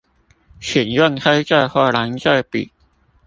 [0.59, 2.71] 請用黑色或藍色筆